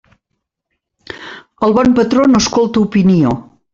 El 1.67 1.75
bon 1.75 1.93
patró 1.99 2.25
no 2.33 2.43
escolta 2.45 2.85
opinió. 2.87 3.37